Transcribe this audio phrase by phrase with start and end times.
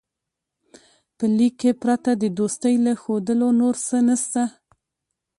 [1.17, 4.43] په لیک کې پرته د دوستۍ له ښودلو نور څه نسته.